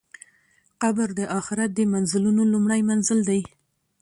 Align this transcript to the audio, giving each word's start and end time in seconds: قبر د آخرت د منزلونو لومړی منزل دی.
قبر 0.81 1.07
د 1.19 1.21
آخرت 1.39 1.69
د 1.75 1.79
منزلونو 1.93 2.41
لومړی 2.53 2.81
منزل 2.89 3.19
دی. 3.29 3.41